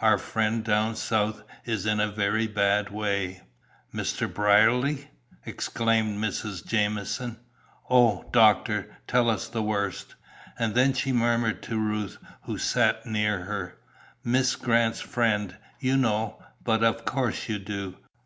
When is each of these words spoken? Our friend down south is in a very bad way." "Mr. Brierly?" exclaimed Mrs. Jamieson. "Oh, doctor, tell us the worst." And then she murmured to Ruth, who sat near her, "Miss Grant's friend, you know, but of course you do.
Our 0.00 0.16
friend 0.16 0.64
down 0.64 0.96
south 0.96 1.42
is 1.66 1.84
in 1.84 2.00
a 2.00 2.08
very 2.08 2.46
bad 2.46 2.88
way." 2.88 3.42
"Mr. 3.94 4.32
Brierly?" 4.32 5.10
exclaimed 5.44 6.24
Mrs. 6.24 6.64
Jamieson. 6.64 7.36
"Oh, 7.90 8.24
doctor, 8.32 8.96
tell 9.06 9.28
us 9.28 9.46
the 9.46 9.62
worst." 9.62 10.14
And 10.58 10.74
then 10.74 10.94
she 10.94 11.12
murmured 11.12 11.62
to 11.64 11.78
Ruth, 11.78 12.16
who 12.44 12.56
sat 12.56 13.04
near 13.04 13.40
her, 13.42 13.76
"Miss 14.24 14.56
Grant's 14.56 15.00
friend, 15.02 15.54
you 15.80 15.98
know, 15.98 16.42
but 16.64 16.82
of 16.82 17.04
course 17.04 17.46
you 17.50 17.58
do. 17.58 17.98